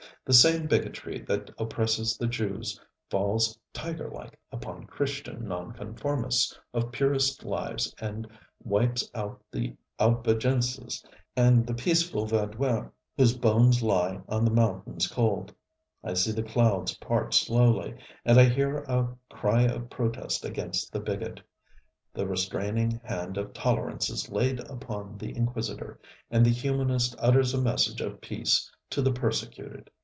The 0.23 0.33
same 0.37 0.65
bigotry 0.67 1.19
that 1.23 1.49
oppresses 1.57 2.15
the 2.15 2.27
Jews 2.27 2.79
falls 3.09 3.57
tiger 3.73 4.07
like 4.09 4.39
upon 4.51 4.85
Christian 4.85 5.45
nonconformists 5.47 6.57
of 6.75 6.91
purest 6.91 7.43
lives 7.43 7.93
and 7.99 8.27
wipes 8.63 9.09
out 9.15 9.41
the 9.51 9.75
Albigenses 9.99 11.03
and 11.35 11.65
the 11.67 11.73
peaceful 11.73 12.25
Vaudois, 12.27 12.87
ŌĆ£whose 13.17 13.41
bones 13.41 13.81
lie 13.83 14.21
on 14.29 14.45
the 14.45 14.51
mountains 14.51 15.07
cold. 15.07 15.51
ŌĆØ 16.05 16.09
I 16.11 16.13
see 16.13 16.31
the 16.31 16.43
clouds 16.43 16.95
part 16.99 17.33
slowly, 17.33 17.97
and 18.23 18.39
I 18.39 18.43
hear 18.45 18.77
a 18.83 19.09
cry 19.31 19.63
of 19.63 19.89
protest 19.89 20.45
against 20.45 20.93
the 20.93 20.99
bigot. 21.01 21.41
The 22.13 22.27
restraining 22.27 23.01
hand 23.03 23.37
of 23.37 23.53
tolerance 23.53 24.07
is 24.09 24.29
laid 24.29 24.59
upon 24.69 25.17
the 25.17 25.35
inquisitor, 25.35 25.99
and 26.29 26.45
the 26.45 26.51
humanist 26.51 27.15
utters 27.19 27.53
a 27.55 27.61
message 27.61 27.99
of 28.01 28.21
peace 28.21 28.71
to 28.91 29.01
the 29.01 29.11
persecuted. 29.11 29.89